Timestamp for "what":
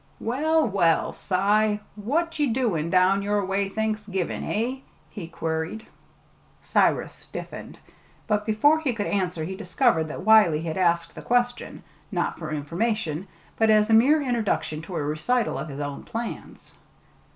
1.95-2.39